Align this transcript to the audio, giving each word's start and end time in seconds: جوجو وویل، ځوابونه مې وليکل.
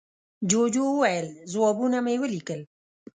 جوجو 0.49 0.83
وویل، 0.89 1.27
ځوابونه 1.51 1.97
مې 2.05 2.15
وليکل. 2.21 2.61